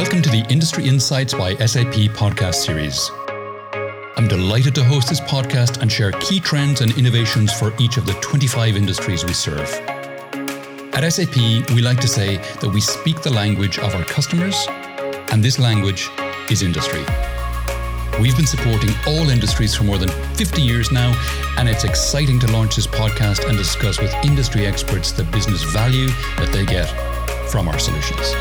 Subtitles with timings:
[0.00, 3.10] Welcome to the Industry Insights by SAP podcast series.
[4.16, 8.06] I'm delighted to host this podcast and share key trends and innovations for each of
[8.06, 9.68] the 25 industries we serve.
[10.94, 11.36] At SAP,
[11.74, 14.56] we like to say that we speak the language of our customers,
[15.32, 16.08] and this language
[16.50, 17.04] is industry.
[18.18, 21.12] We've been supporting all industries for more than 50 years now,
[21.58, 26.08] and it's exciting to launch this podcast and discuss with industry experts the business value
[26.38, 26.88] that they get
[27.50, 28.34] from our solutions.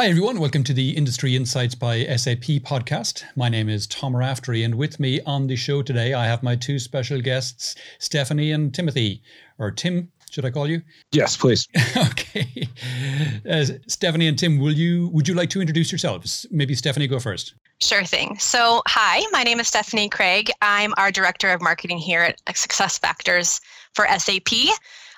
[0.00, 0.40] Hi, everyone.
[0.40, 3.22] Welcome to the Industry Insights by SAP podcast.
[3.36, 6.56] My name is Tom Raftery, and with me on the show today, I have my
[6.56, 9.22] two special guests, Stephanie and Timothy,
[9.58, 10.80] or Tim should I call you?
[11.12, 11.68] Yes, please.
[11.98, 12.66] okay.
[13.46, 16.46] Uh, Stephanie and Tim, will you would you like to introduce yourselves?
[16.50, 17.52] Maybe Stephanie go first.
[17.82, 18.38] Sure thing.
[18.38, 20.50] So, hi, my name is Stephanie Craig.
[20.62, 23.60] I'm our director of marketing here at SuccessFactors
[23.92, 24.48] for SAP.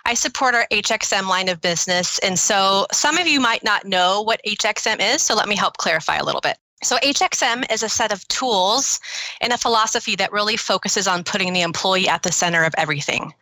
[0.04, 2.18] I support our HXM line of business.
[2.20, 5.22] And so, some of you might not know what HXM is.
[5.22, 6.58] So, let me help clarify a little bit.
[6.82, 9.00] So, HXM is a set of tools
[9.40, 13.32] and a philosophy that really focuses on putting the employee at the center of everything.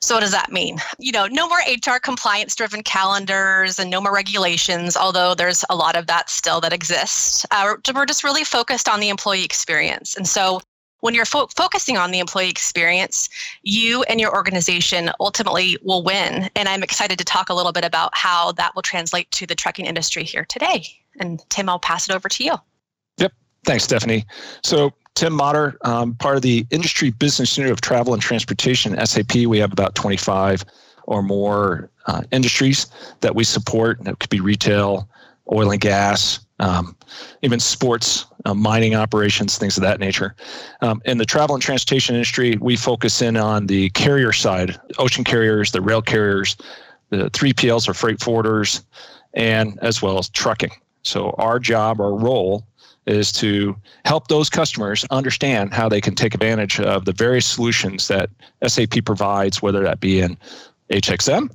[0.00, 0.78] So, what does that mean?
[0.98, 5.74] You know, no more HR compliance driven calendars and no more regulations, although there's a
[5.74, 7.44] lot of that still that exists.
[7.50, 10.16] Uh, we're just really focused on the employee experience.
[10.16, 10.60] And so,
[11.00, 13.28] when you're fo- focusing on the employee experience,
[13.62, 16.50] you and your organization ultimately will win.
[16.56, 19.54] And I'm excited to talk a little bit about how that will translate to the
[19.54, 20.86] trucking industry here today.
[21.20, 22.54] And Tim, I'll pass it over to you.
[23.18, 23.32] Yep.
[23.64, 24.24] Thanks, Stephanie.
[24.62, 29.34] So, Tim Motter, um, part of the industry business unit of travel and transportation, SAP.
[29.46, 30.64] We have about 25
[31.08, 32.86] or more uh, industries
[33.20, 33.98] that we support.
[33.98, 35.08] And it could be retail,
[35.52, 36.96] oil and gas, um,
[37.42, 40.34] even sports, uh, mining operations, things of that nature.
[40.80, 45.24] Um, in the travel and transportation industry, we focus in on the carrier side, ocean
[45.24, 46.56] carriers, the rail carriers,
[47.10, 48.82] the 3PLs or freight forwarders,
[49.34, 50.72] and as well as trucking.
[51.02, 52.66] So our job, our role
[53.06, 58.08] is to help those customers understand how they can take advantage of the various solutions
[58.08, 58.28] that
[58.66, 60.36] SAP provides, whether that be in
[60.90, 61.50] HXM,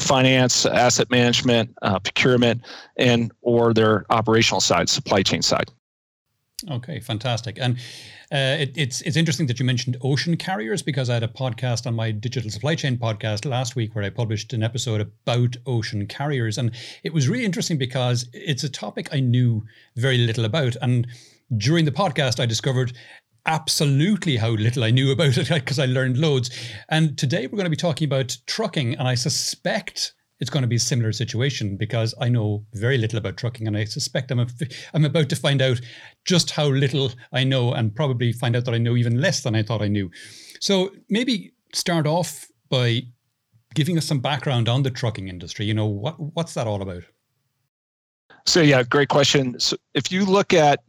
[0.00, 2.62] finance, asset management, uh, procurement,
[2.96, 5.70] and or their operational side, supply chain side.
[6.70, 7.58] Okay, fantastic.
[7.58, 7.76] And
[8.32, 11.86] uh, it, it's it's interesting that you mentioned ocean carriers because I had a podcast
[11.86, 16.06] on my digital supply chain podcast last week where I published an episode about ocean
[16.06, 16.70] carriers, and
[17.02, 19.64] it was really interesting because it's a topic I knew
[19.96, 20.76] very little about.
[20.82, 21.06] And
[21.56, 22.92] during the podcast, I discovered
[23.46, 26.50] absolutely how little I knew about it because I learned loads.
[26.88, 30.68] And today we're going to be talking about trucking, and I suspect it's going to
[30.68, 34.40] be a similar situation because I know very little about trucking, and I suspect I'm
[34.40, 34.46] a,
[34.94, 35.80] I'm about to find out
[36.24, 39.54] just how little I know, and probably find out that I know even less than
[39.54, 40.10] I thought I knew.
[40.60, 43.02] So maybe start off by
[43.74, 45.66] giving us some background on the trucking industry.
[45.66, 47.02] You know what what's that all about?
[48.46, 49.60] So yeah, great question.
[49.60, 50.80] So if you look at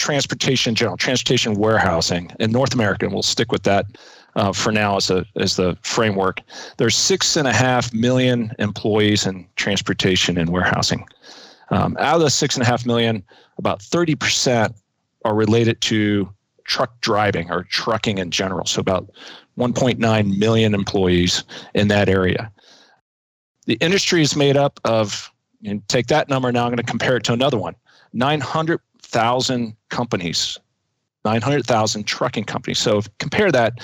[0.00, 3.84] transportation general, transportation warehousing in North America, and we'll stick with that
[4.34, 6.40] uh, for now as a as the framework.
[6.78, 11.06] There's six and a half million employees in transportation and warehousing.
[11.68, 13.22] Um, out of the six and a half million,
[13.58, 14.74] about 30 percent
[15.26, 16.32] are related to
[16.64, 18.64] truck driving or trucking in general.
[18.64, 19.10] So about
[19.58, 21.44] 1.9 million employees
[21.74, 22.50] in that area.
[23.66, 25.30] The industry is made up of,
[25.64, 27.74] and take that number now, I'm going to compare it to another one
[29.14, 30.58] 900,000 companies
[31.24, 32.78] 900,000 trucking companies.
[32.78, 33.74] So compare that,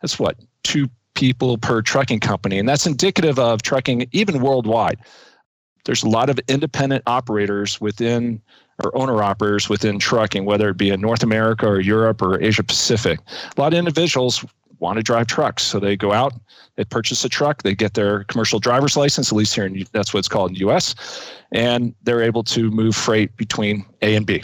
[0.00, 2.58] that's what, two people per trucking company.
[2.58, 4.98] And that's indicative of trucking even worldwide.
[5.84, 8.40] There's a lot of independent operators within
[8.82, 12.64] or owner operators within trucking, whether it be in North America or Europe or Asia
[12.64, 13.20] Pacific.
[13.56, 14.44] A lot of individuals
[14.80, 15.62] want to drive trucks.
[15.62, 16.32] So they go out,
[16.74, 20.12] they purchase a truck, they get their commercial driver's license, at least here in that's
[20.12, 20.94] what it's called in the US,
[21.52, 24.42] and they're able to move freight between A and B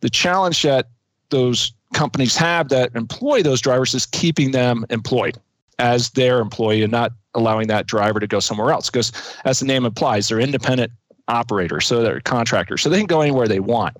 [0.00, 0.88] the challenge that
[1.30, 5.38] those companies have that employ those drivers is keeping them employed
[5.78, 8.90] as their employee and not allowing that driver to go somewhere else.
[8.90, 9.12] Because
[9.44, 10.92] as the name implies they're independent
[11.28, 13.96] operators so they're contractors so they can go anywhere they want.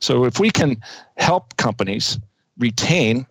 [0.00, 0.80] So if we can
[1.16, 2.18] help companies
[2.58, 3.26] retain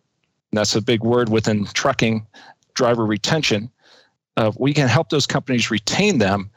[0.53, 2.25] that's a big word within trucking
[2.73, 3.69] driver retention
[4.37, 6.49] uh, we can help those companies retain them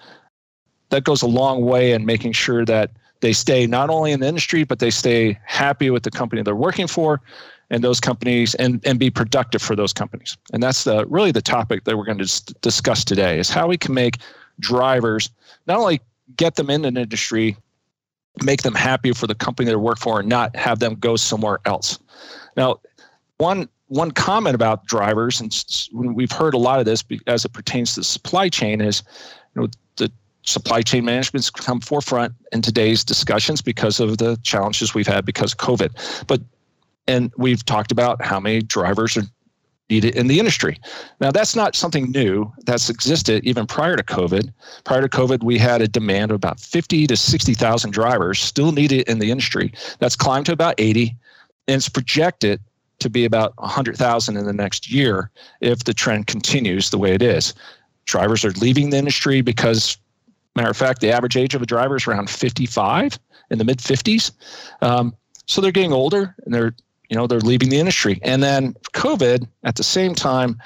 [0.90, 2.90] that goes a long way in making sure that
[3.20, 6.56] they stay not only in the industry, but they stay happy with the company they're
[6.56, 7.20] working for
[7.70, 10.36] and those companies and, and be productive for those companies.
[10.52, 13.76] And that's the, really the topic that we're going to discuss today is how we
[13.76, 14.18] can make
[14.58, 15.30] drivers
[15.66, 16.00] not only
[16.36, 17.56] get them in an industry,
[18.42, 21.58] make them happy for the company they work for and not have them go somewhere
[21.64, 21.98] else.
[22.56, 22.80] Now,
[23.38, 25.52] one one comment about drivers, and
[26.14, 29.02] we've heard a lot of this as it pertains to the supply chain, is
[29.54, 29.68] you know
[30.42, 35.52] supply chain management's come forefront in today's discussions because of the challenges we've had because
[35.52, 36.26] of COVID.
[36.26, 36.40] But
[37.06, 39.24] and we've talked about how many drivers are
[39.90, 40.78] needed in the industry.
[41.20, 42.50] Now that's not something new.
[42.64, 44.52] That's existed even prior to COVID.
[44.84, 49.08] Prior to COVID, we had a demand of about 50 to 60,000 drivers still needed
[49.08, 49.72] in the industry.
[49.98, 51.16] That's climbed to about 80,
[51.66, 52.60] and it's projected
[53.00, 57.22] to be about 100,000 in the next year if the trend continues the way it
[57.22, 57.54] is.
[58.04, 59.96] Drivers are leaving the industry because,
[60.56, 63.18] matter of fact, the average age of a driver is around 55
[63.50, 64.32] in the mid 50s.
[64.82, 65.14] Um,
[65.46, 66.74] so they're getting older and they're
[67.08, 68.20] you know they're leaving the industry.
[68.22, 70.60] And then COVID at the same time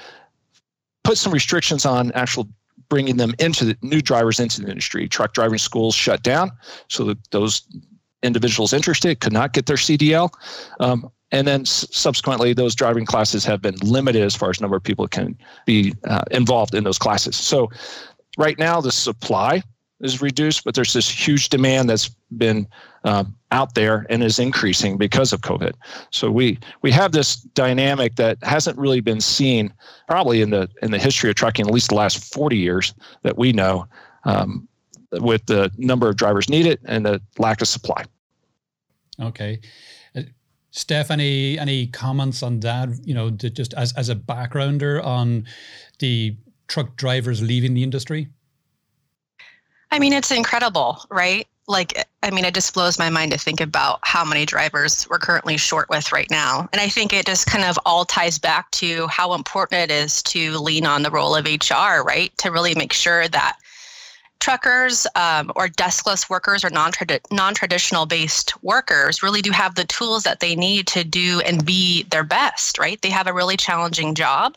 [1.03, 2.47] put some restrictions on actual
[2.87, 5.07] bringing them into the new drivers into the industry.
[5.07, 6.51] Truck driving schools shut down,
[6.87, 7.63] so that those
[8.23, 10.31] individuals interested could not get their CDL.
[10.79, 14.83] Um, and then subsequently, those driving classes have been limited as far as number of
[14.83, 15.35] people can
[15.65, 17.35] be uh, involved in those classes.
[17.35, 17.69] So,
[18.37, 19.63] right now, the supply
[20.01, 22.67] is reduced, but there's this huge demand that's been
[23.03, 25.73] um, out there and is increasing because of COVID.
[26.11, 29.73] So we we have this dynamic that hasn't really been seen
[30.07, 32.93] probably in the in the history of trucking, at least the last 40 years
[33.23, 33.87] that we know,
[34.25, 34.67] um,
[35.11, 38.03] with the number of drivers needed and the lack of supply.
[39.21, 39.59] Okay.
[40.71, 42.89] Steph, any any comments on that?
[43.05, 45.45] You know, just as as a backgrounder on
[45.99, 46.35] the
[46.67, 48.27] truck drivers leaving the industry.
[49.95, 51.47] I mean, it's incredible, right?
[51.69, 55.19] Like, I mean, it just blows my mind to think about how many drivers we're
[55.19, 56.67] currently short with right now.
[56.73, 60.21] And I think it just kind of all ties back to how important it is
[60.23, 62.37] to lean on the role of HR, right?
[62.39, 63.57] To really make sure that
[64.45, 70.39] truckers um, or deskless workers or non-traditional based workers really do have the tools that
[70.39, 73.01] they need to do and be their best right?
[73.01, 74.55] They have a really challenging job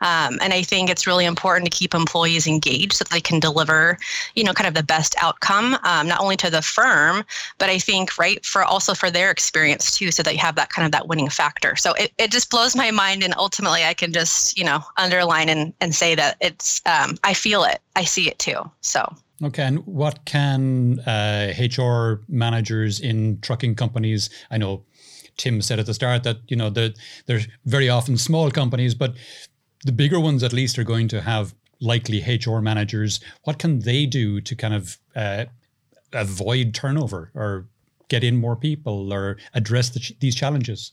[0.00, 3.40] um, and i think it's really important to keep employees engaged so that they can
[3.40, 3.98] deliver
[4.34, 7.24] you know kind of the best outcome um, not only to the firm
[7.58, 10.70] but i think right for also for their experience too so that you have that
[10.70, 11.76] kind of that winning factor.
[11.76, 15.48] So it, it just blows my mind and ultimately i can just you know underline
[15.48, 17.80] and, and say that it's um, i feel it.
[17.96, 18.70] I see it too.
[18.80, 24.28] So Okay, and what can uh, HR managers in trucking companies?
[24.50, 24.84] I know
[25.38, 29.14] Tim said at the start that you know that there's very often small companies, but
[29.86, 33.20] the bigger ones at least are going to have likely HR managers.
[33.44, 35.46] What can they do to kind of uh,
[36.12, 37.66] avoid turnover or
[38.08, 40.92] get in more people or address the, these challenges?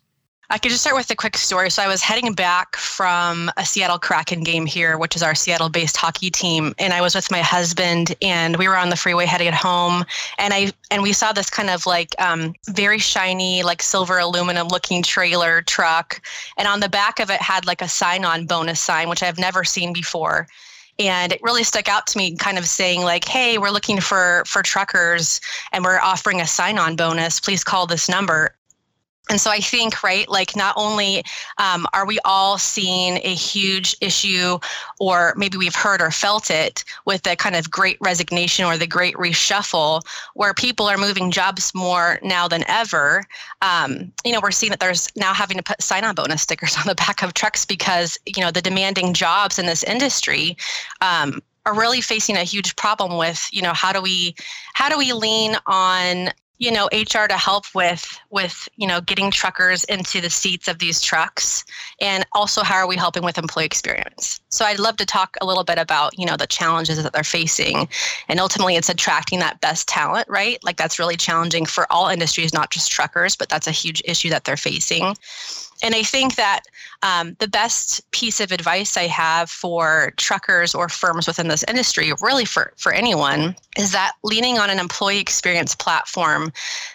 [0.49, 1.69] I could just start with a quick story.
[1.69, 5.97] So I was heading back from a Seattle Kraken game here, which is our Seattle-based
[5.97, 9.51] hockey team, and I was with my husband, and we were on the freeway heading
[9.51, 10.05] home,
[10.37, 15.03] and I and we saw this kind of like um, very shiny, like silver aluminum-looking
[15.03, 16.21] trailer truck,
[16.57, 19.65] and on the back of it had like a sign-on bonus sign, which I've never
[19.65, 20.47] seen before
[20.99, 24.43] and it really stuck out to me kind of saying like hey we're looking for
[24.47, 25.39] for truckers
[25.71, 28.56] and we're offering a sign on bonus please call this number
[29.29, 31.23] and so I think, right, like not only
[31.57, 34.57] um, are we all seeing a huge issue,
[34.99, 38.87] or maybe we've heard or felt it with the kind of great resignation or the
[38.87, 40.01] great reshuffle,
[40.35, 43.23] where people are moving jobs more now than ever.
[43.61, 46.77] Um, you know, we're seeing that there's now having to put sign on bonus stickers
[46.77, 50.57] on the back of trucks because, you know, the demanding jobs in this industry.
[51.01, 54.33] Um, are really facing a huge problem with you know how do we
[54.73, 56.29] how do we lean on
[56.59, 60.79] you know hr to help with with you know getting truckers into the seats of
[60.79, 61.63] these trucks
[62.01, 64.39] and also how are we helping with employee experience?
[64.49, 67.23] So i'd love to talk a little bit about you know the challenges that they're
[67.23, 67.87] facing
[68.27, 70.57] and ultimately it's attracting that best talent right?
[70.63, 74.29] Like that's really challenging for all industries not just truckers but that's a huge issue
[74.29, 75.15] that they're facing
[75.81, 76.61] and I think that
[77.03, 82.11] um, the best piece of advice I have for truckers or firms within this industry,
[82.21, 86.51] really for, for anyone, is that leaning on an employee experience platform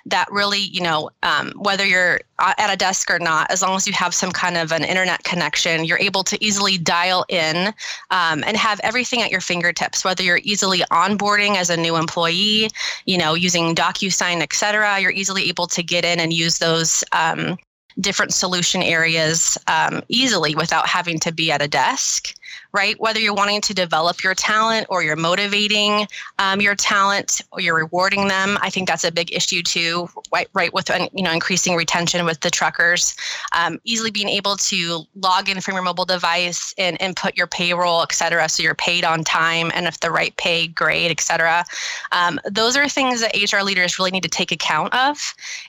[0.06, 3.86] that really, you know, um, whether you're at a desk or not, as long as
[3.86, 7.68] you have some kind of an internet connection, you're able to easily dial in
[8.10, 12.68] um, and have everything at your fingertips, whether you're easily onboarding as a new employee,
[13.06, 17.04] you know, using DocuSign, et cetera, you're easily able to get in and use those
[17.12, 17.56] um,
[18.00, 22.34] different solution areas um, easily without having to be at a desk.
[22.72, 22.98] Right?
[23.00, 26.06] Whether you're wanting to develop your talent or you're motivating
[26.38, 30.48] um, your talent or you're rewarding them, I think that's a big issue too, right?
[30.54, 33.14] Right with you know increasing retention with the truckers,
[33.52, 38.02] um, easily being able to log in from your mobile device and input your payroll,
[38.02, 41.64] et cetera, so you're paid on time and if the right pay grade, et cetera.
[42.12, 45.18] Um, those are things that HR leaders really need to take account of,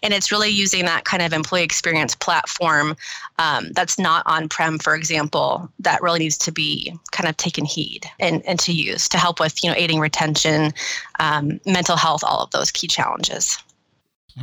[0.02, 2.96] and it's really using that kind of employee experience platform
[3.40, 8.06] um, that's not on-prem, for example, that really needs to be kind of taken heed
[8.20, 10.72] and, and to use to help with you know aiding retention,
[11.20, 13.58] um, mental health, all of those key challenges.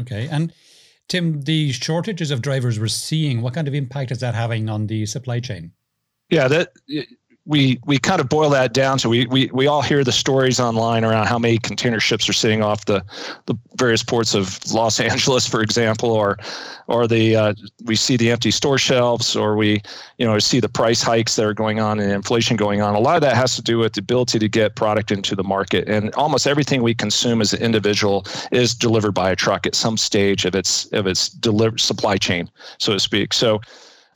[0.00, 0.52] Okay, and
[1.08, 4.86] Tim, the shortages of drivers we're seeing, what kind of impact is that having on
[4.86, 5.72] the supply chain?
[6.30, 6.72] Yeah, that
[7.50, 9.00] we we kind of boil that down.
[9.00, 12.32] So we, we we all hear the stories online around how many container ships are
[12.32, 13.04] sitting off the
[13.46, 16.38] the various ports of Los Angeles, for example, or
[16.86, 17.54] or the uh,
[17.84, 19.82] we see the empty store shelves, or we
[20.18, 22.94] you know see the price hikes that are going on and inflation going on.
[22.94, 25.44] A lot of that has to do with the ability to get product into the
[25.44, 29.74] market, and almost everything we consume as an individual is delivered by a truck at
[29.74, 33.34] some stage of its of its deliver supply chain, so to speak.
[33.34, 33.60] So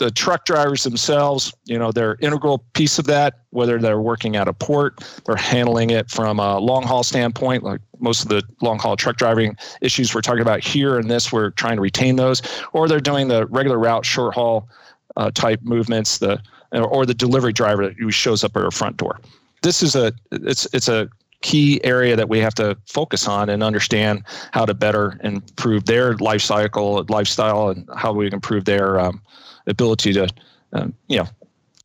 [0.04, 4.46] the truck drivers themselves, you know, they're integral piece of that, whether they're working at
[4.46, 8.78] a port, they're handling it from a long haul standpoint, like most of the long
[8.78, 12.42] haul truck driving issues we're talking about here and this, we're trying to retain those,
[12.74, 14.68] or they're doing the regular route, short haul
[15.16, 16.38] uh, type movements, the
[16.72, 19.20] or the delivery driver that shows up at our front door.
[19.62, 21.08] This is a it's it's a
[21.40, 26.16] key area that we have to focus on and understand how to better improve their
[26.16, 29.22] life cycle, lifestyle, and how we can improve their um,
[29.66, 30.28] ability to,
[30.72, 31.28] um, you know,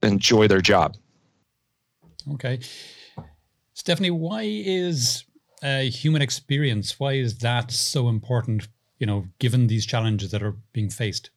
[0.03, 0.95] enjoy their job.
[2.33, 2.59] Okay.
[3.73, 5.23] Stephanie, why is
[5.63, 8.67] uh, human experience, why is that so important,
[8.97, 11.29] you know, given these challenges that are being faced?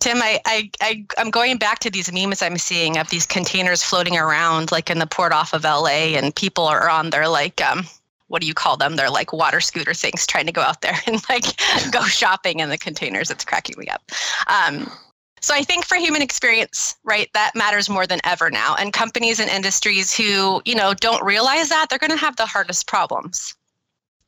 [0.00, 3.82] Tim, I, I, I, am going back to these memes I'm seeing of these containers
[3.82, 7.60] floating around, like in the port off of LA, and people are on their like,
[7.60, 7.86] um,
[8.30, 8.94] what do you call them?
[8.94, 11.44] They're like water scooter things trying to go out there and like
[11.90, 13.30] go shopping in the containers.
[13.30, 14.02] It's cracking me up.
[14.46, 14.90] Um,
[15.40, 18.76] so I think for human experience, right, that matters more than ever now.
[18.78, 22.46] And companies and industries who, you know, don't realize that, they're going to have the
[22.46, 23.54] hardest problems.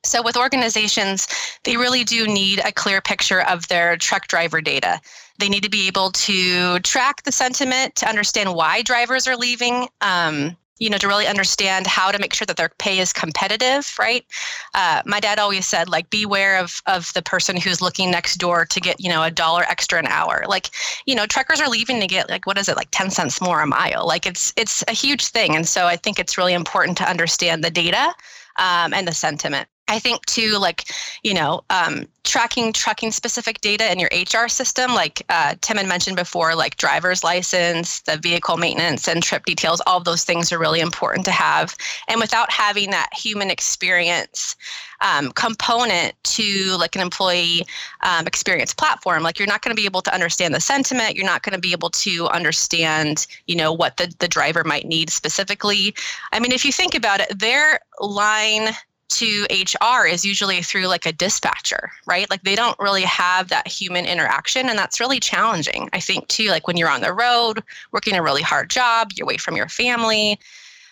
[0.03, 1.27] So with organizations,
[1.63, 4.99] they really do need a clear picture of their truck driver data.
[5.39, 9.87] They need to be able to track the sentiment to understand why drivers are leaving.
[10.01, 13.93] Um, you know, to really understand how to make sure that their pay is competitive,
[13.99, 14.25] right?
[14.73, 18.65] Uh, my dad always said, like, beware of of the person who's looking next door
[18.65, 20.45] to get, you know, a dollar extra an hour.
[20.47, 20.69] Like,
[21.05, 23.61] you know, truckers are leaving to get like what is it, like ten cents more
[23.61, 24.05] a mile?
[24.07, 27.63] Like, it's it's a huge thing, and so I think it's really important to understand
[27.63, 28.13] the data
[28.57, 29.67] um, and the sentiment.
[29.87, 30.85] I think too, like,
[31.23, 35.87] you know, um, tracking trucking specific data in your HR system, like uh, Tim had
[35.87, 40.51] mentioned before, like driver's license, the vehicle maintenance, and trip details, all of those things
[40.53, 41.75] are really important to have.
[42.07, 44.55] And without having that human experience
[45.01, 47.65] um, component to like an employee
[48.01, 51.15] um, experience platform, like you're not going to be able to understand the sentiment.
[51.15, 54.85] You're not going to be able to understand, you know, what the, the driver might
[54.85, 55.93] need specifically.
[56.31, 58.69] I mean, if you think about it, their line
[59.17, 62.29] to HR is usually through like a dispatcher, right?
[62.29, 64.69] Like they don't really have that human interaction.
[64.69, 65.89] And that's really challenging.
[65.93, 69.25] I think, too, like when you're on the road, working a really hard job, you're
[69.25, 70.39] away from your family.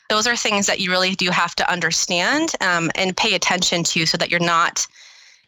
[0.09, 4.05] Those are things that you really do have to understand um, and pay attention to
[4.05, 4.85] so that you're not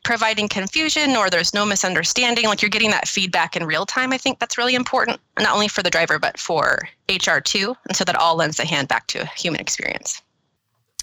[0.04, 2.46] providing confusion or there's no misunderstanding.
[2.46, 4.14] Like you're getting that feedback in real time.
[4.14, 7.76] I think that's really important, not only for the driver, but for HR too.
[7.88, 10.22] And so that all lends a hand back to a human experience.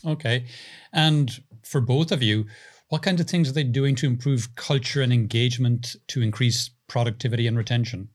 [0.06, 0.44] Okay.
[0.92, 2.46] And for both of you,
[2.88, 7.46] what kinds of things are they doing to improve culture and engagement to increase productivity
[7.46, 8.08] and retention?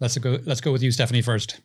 [0.00, 0.38] Let's go.
[0.44, 1.60] Let's go with you, Stephanie, first.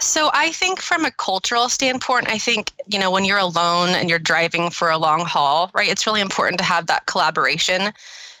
[0.00, 4.08] So I think from a cultural standpoint, I think, you know, when you're alone and
[4.08, 7.92] you're driving for a long haul, right, it's really important to have that collaboration.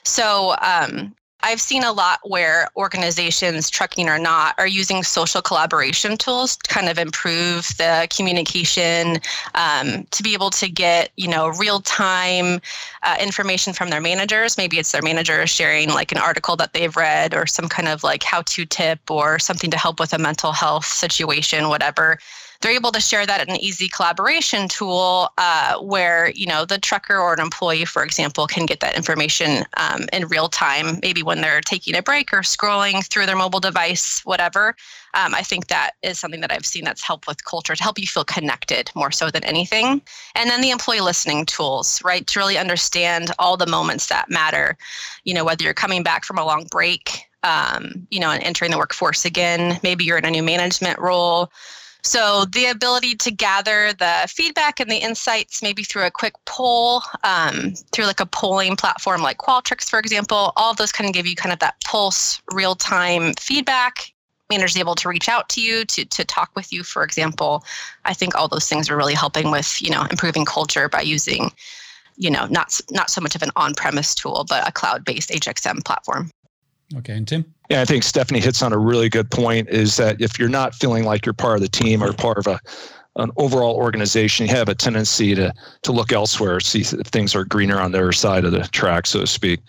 [0.04, 6.16] So um, I've seen a lot where organizations, trucking or not, are using social collaboration
[6.16, 9.18] tools to kind of improve the communication,
[9.54, 12.60] um, to be able to get you know real time
[13.02, 14.56] uh, information from their managers.
[14.56, 18.04] Maybe it's their manager sharing like an article that they've read or some kind of
[18.04, 22.18] like how to tip or something to help with a mental health situation, whatever
[22.60, 26.78] they're able to share that in an easy collaboration tool uh, where you know the
[26.78, 31.22] trucker or an employee for example can get that information um, in real time maybe
[31.22, 34.74] when they're taking a break or scrolling through their mobile device whatever
[35.14, 37.98] um, i think that is something that i've seen that's helped with culture to help
[37.98, 40.00] you feel connected more so than anything
[40.34, 44.76] and then the employee listening tools right to really understand all the moments that matter
[45.24, 48.70] you know whether you're coming back from a long break um, you know, and entering
[48.70, 49.80] the workforce again.
[49.82, 51.50] Maybe you're in a new management role.
[52.02, 57.02] So the ability to gather the feedback and the insights, maybe through a quick poll,
[57.24, 61.14] um, through like a polling platform like Qualtrics, for example, all of those kind of
[61.14, 64.12] give you kind of that pulse, real time feedback.
[64.48, 67.64] Managers able to reach out to you to to talk with you, for example.
[68.04, 71.52] I think all those things are really helping with you know improving culture by using,
[72.16, 75.30] you know, not not so much of an on premise tool, but a cloud based
[75.30, 76.30] HXM platform.
[76.96, 77.54] Okay, and Tim?
[77.70, 80.74] Yeah, I think Stephanie hits on a really good point is that if you're not
[80.74, 82.60] feeling like you're part of the team or part of a
[83.16, 87.44] an overall organization, you have a tendency to to look elsewhere, see if things are
[87.44, 89.60] greener on their side of the track, so to speak.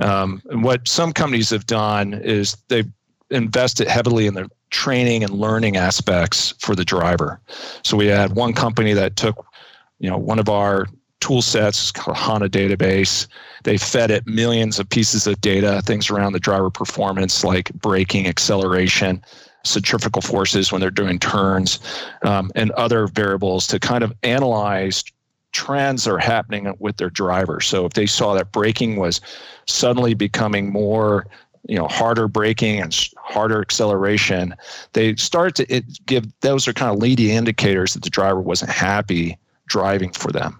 [0.00, 2.90] Um, and what some companies have done is they've
[3.30, 7.40] invested heavily in the training and learning aspects for the driver.
[7.84, 9.46] So we had one company that took,
[9.98, 10.86] you know, one of our
[11.20, 13.26] tool sets called HANA database.
[13.64, 18.26] They fed it millions of pieces of data, things around the driver performance like braking,
[18.26, 19.22] acceleration,
[19.64, 21.78] centrifugal forces when they're doing turns,
[22.22, 25.04] um, and other variables to kind of analyze
[25.52, 27.60] trends that are happening with their driver.
[27.60, 29.20] So if they saw that braking was
[29.66, 31.26] suddenly becoming more
[31.68, 34.54] you know harder braking and harder acceleration
[34.94, 38.70] they start to it, give those are kind of leading indicators that the driver wasn't
[38.70, 40.58] happy driving for them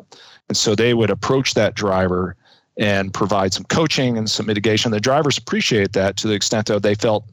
[0.49, 2.37] and so they would approach that driver
[2.77, 4.91] and provide some coaching and some mitigation.
[4.91, 7.25] The drivers appreciate that to the extent that they felt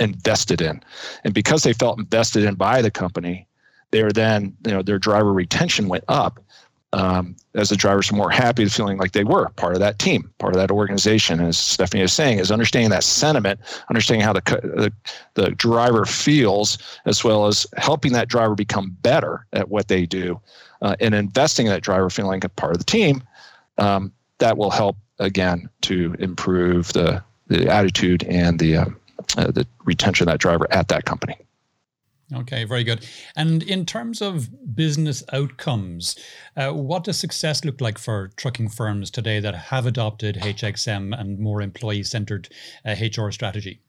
[0.00, 0.82] invested in.
[1.24, 3.46] And because they felt invested in by the company,
[3.90, 6.40] they're then, you know, their driver retention went up
[6.94, 10.30] um, as the drivers are more happy feeling like they were part of that team,
[10.38, 11.40] part of that organization.
[11.40, 14.92] As Stephanie is saying, is understanding that sentiment, understanding how the, the,
[15.34, 20.38] the driver feels, as well as helping that driver become better at what they do
[20.82, 23.22] uh, and investing in that driver feeling like a part of the team,
[23.78, 24.12] um,
[24.42, 28.86] that will help again to improve the the attitude and the uh,
[29.36, 31.36] uh, the retention of that driver at that company.
[32.34, 33.06] Okay, very good.
[33.36, 36.16] And in terms of business outcomes,
[36.56, 41.38] uh, what does success look like for trucking firms today that have adopted HXM and
[41.38, 42.48] more employee-centered
[42.86, 43.80] uh, HR strategy?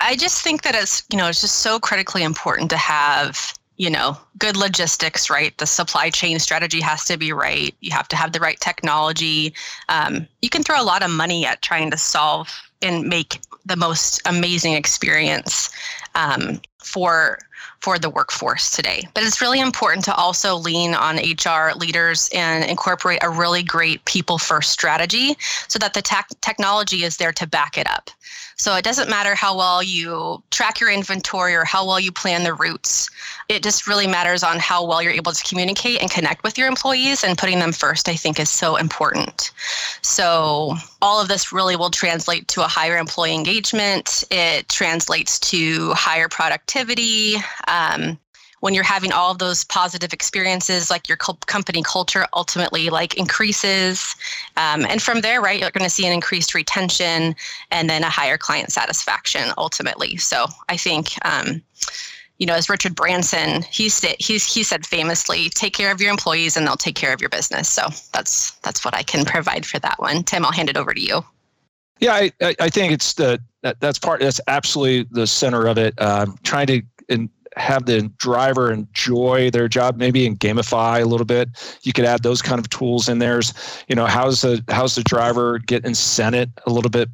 [0.00, 3.90] I just think that it's you know it's just so critically important to have you
[3.90, 5.56] know, good logistics, right?
[5.58, 7.74] The supply chain strategy has to be right.
[7.80, 9.54] You have to have the right technology.
[9.88, 12.48] Um, you can throw a lot of money at trying to solve
[12.82, 15.70] and make the most amazing experience
[16.14, 17.38] um, for
[17.80, 19.06] for the workforce today.
[19.14, 24.04] But it's really important to also lean on HR leaders and incorporate a really great
[24.04, 25.36] people first strategy
[25.68, 28.10] so that the tech technology is there to back it up.
[28.58, 32.42] So it doesn't matter how well you track your inventory or how well you plan
[32.42, 33.10] the routes.
[33.50, 36.66] It just really matters on how well you're able to communicate and connect with your
[36.66, 39.52] employees and putting them first, I think, is so important.
[40.00, 44.24] So all of this really will translate to a higher employee engagement.
[44.30, 47.36] It translates to higher productivity.
[47.68, 48.18] Um,
[48.60, 54.16] when you're having all of those positive experiences like your company culture ultimately like increases.
[54.56, 57.34] Um, and from there right you're going to see an increased retention
[57.70, 60.16] and then a higher client satisfaction ultimately.
[60.16, 61.62] So i think um,
[62.38, 66.56] you know as richard branson he said he said famously take care of your employees
[66.56, 67.68] and they'll take care of your business.
[67.68, 70.22] So that's that's what i can provide for that one.
[70.24, 71.24] Tim i'll hand it over to you.
[71.98, 76.00] Yeah, I, I think it's the that, that's part that's absolutely the center of it.
[76.00, 81.26] Um, trying to in, have the driver enjoy their job, maybe and gamify a little
[81.26, 81.48] bit.
[81.82, 83.40] You could add those kind of tools in there.
[83.88, 87.08] You know, how's the how's the driver get incented a little bit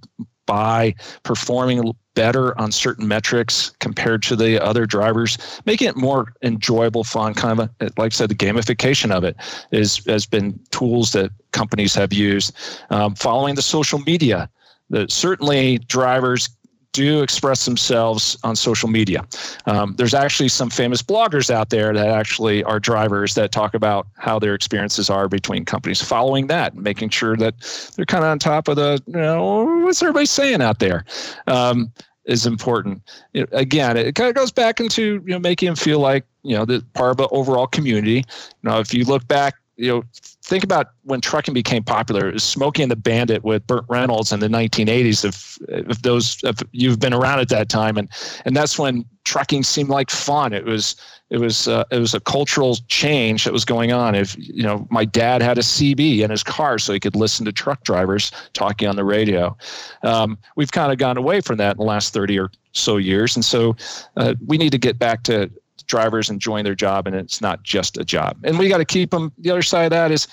[0.46, 7.04] by performing better on certain metrics compared to the other drivers, making it more enjoyable,
[7.04, 7.32] fun.
[7.32, 9.36] Kind of a, like I said, the gamification of it
[9.70, 12.54] is has been tools that companies have used.
[12.90, 14.50] Um, following the social media,
[14.90, 16.48] that certainly drivers
[16.92, 19.26] do express themselves on social media.
[19.66, 24.06] Um, there's actually some famous bloggers out there that actually are drivers that talk about
[24.16, 26.02] how their experiences are between companies.
[26.02, 27.54] Following that, making sure that
[27.96, 31.04] they're kind of on top of the, you know, what's everybody saying out there.
[31.46, 31.92] Um,
[32.24, 33.02] is important.
[33.34, 36.64] Again, it kind of goes back into you know making them feel like you know
[36.64, 38.24] the part of the overall community.
[38.62, 40.04] You know, if you look back you know,
[40.42, 42.38] think about when trucking became popular.
[42.38, 45.24] Smokey and the Bandit with Burt Reynolds in the 1980s.
[45.24, 48.08] If if those if you've been around at that time, and
[48.44, 50.52] and that's when trucking seemed like fun.
[50.52, 50.96] It was
[51.30, 54.14] it was uh, it was a cultural change that was going on.
[54.14, 57.46] If you know, my dad had a CB in his car, so he could listen
[57.46, 59.56] to truck drivers talking on the radio.
[60.02, 63.36] Um, we've kind of gone away from that in the last 30 or so years,
[63.36, 63.74] and so
[64.16, 65.50] uh, we need to get back to
[65.92, 68.38] drivers enjoying their job and it's not just a job.
[68.44, 69.30] And we got to keep them.
[69.36, 70.26] The other side of that is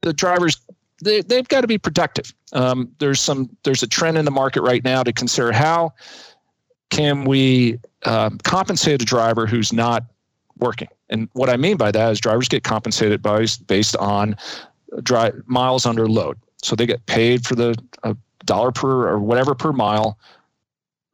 [0.00, 0.60] the drivers
[1.00, 2.34] they, they've got to be productive.
[2.52, 5.94] Um, there's some there's a trend in the market right now to consider how
[6.90, 10.04] can we um, compensate a driver who's not
[10.58, 10.88] working.
[11.10, 14.36] And what I mean by that is drivers get compensated by, based on
[15.02, 16.38] dry, miles under load.
[16.62, 17.76] So they get paid for the
[18.44, 20.18] dollar per or whatever per mile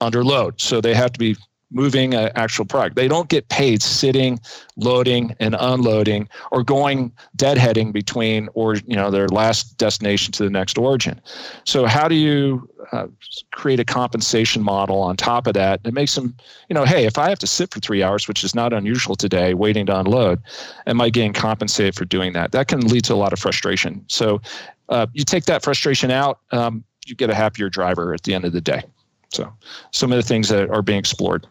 [0.01, 0.61] under load.
[0.61, 1.37] So they have to be
[1.71, 2.97] moving an actual product.
[2.97, 4.41] They don't get paid sitting,
[4.77, 10.51] loading, and unloading, or going deadheading between or you know their last destination to the
[10.51, 11.21] next origin.
[11.65, 13.07] So how do you uh,
[13.53, 16.35] create a compensation model on top of that that makes them,
[16.69, 19.15] you know, hey, if I have to sit for three hours, which is not unusual
[19.15, 20.41] today, waiting to unload,
[20.87, 22.53] am I getting compensated for doing that?
[22.53, 24.05] That can lead to a lot of frustration.
[24.09, 24.41] So
[24.89, 28.45] uh, you take that frustration out, um, you get a happier driver at the end
[28.45, 28.83] of the day.
[29.31, 29.53] So
[29.91, 31.47] some of the things that are being explored.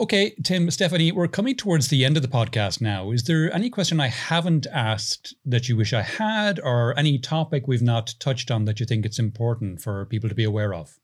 [0.00, 3.10] Okay, Tim, Stephanie, we're coming towards the end of the podcast now.
[3.10, 7.66] Is there any question I haven't asked that you wish I had, or any topic
[7.66, 11.00] we've not touched on that you think it's important for people to be aware of?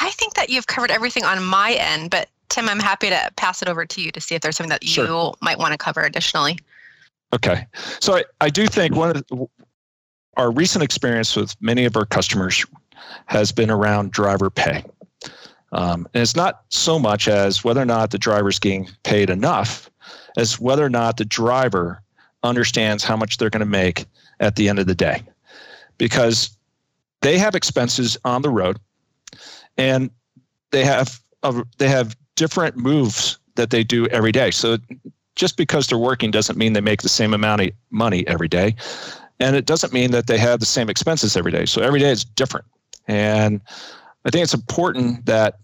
[0.00, 3.62] I think that you've covered everything on my end, but Tim, I'm happy to pass
[3.62, 5.06] it over to you to see if there's something that sure.
[5.06, 6.58] you might want to cover additionally.
[7.32, 7.66] Okay.
[8.00, 9.46] So I, I do think one of the,
[10.36, 12.66] our recent experience with many of our customers
[13.26, 14.84] has been around driver pay.
[15.72, 19.90] Um, and it's not so much as whether or not the driver's getting paid enough
[20.36, 22.02] as whether or not the driver
[22.42, 24.06] understands how much they're going to make
[24.40, 25.22] at the end of the day.
[25.98, 26.56] Because
[27.20, 28.78] they have expenses on the road
[29.76, 30.10] and
[30.70, 34.50] they have uh, they have different moves that they do every day.
[34.50, 34.78] So
[35.34, 38.74] just because they're working doesn't mean they make the same amount of money every day.
[39.40, 41.64] And it doesn't mean that they have the same expenses every day.
[41.66, 42.66] So every day is different.
[43.06, 43.60] And
[44.24, 45.58] I think it's important that,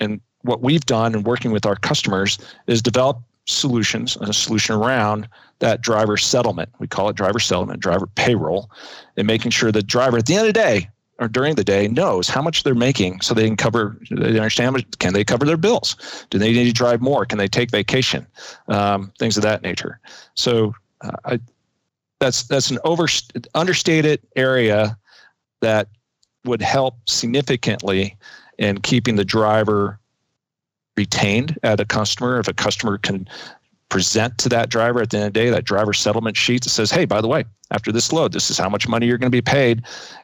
[0.00, 4.74] and what we've done in working with our customers is develop solutions, and a solution
[4.74, 5.28] around
[5.60, 6.70] that driver settlement.
[6.78, 8.70] We call it driver settlement, driver payroll,
[9.16, 11.88] and making sure the driver at the end of the day or during the day
[11.88, 15.56] knows how much they're making so they can cover they understand can they cover their
[15.56, 15.96] bills?
[16.30, 17.24] Do they need to drive more?
[17.24, 18.26] Can they take vacation?
[18.68, 19.98] Um, things of that nature.
[20.34, 21.40] So uh, I,
[22.20, 23.06] that's that's an over
[23.54, 24.96] understated area
[25.60, 25.88] that
[26.48, 28.16] would help significantly
[28.58, 29.98] in keeping the driver
[30.96, 32.40] retained at a customer.
[32.40, 33.28] If a customer can
[33.88, 36.70] present to that driver at the end of the day that driver settlement sheet that
[36.70, 39.30] says, hey, by the way, after this load, this is how much money you're going
[39.30, 39.82] to be paid,